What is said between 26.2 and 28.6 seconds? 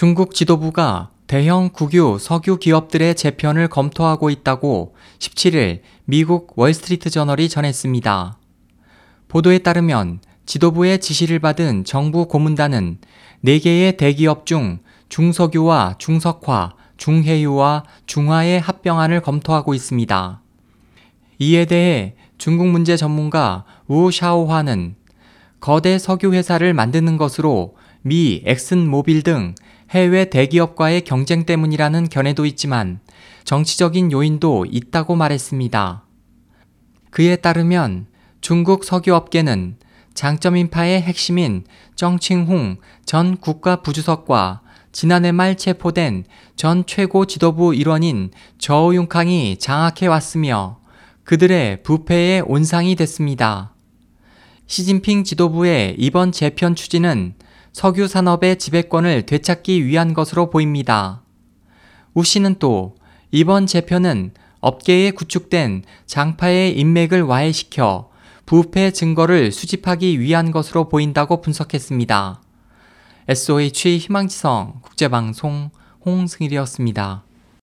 회사를 만드는 것으로 미,